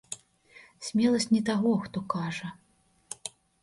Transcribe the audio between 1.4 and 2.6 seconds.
таго, хто кажа.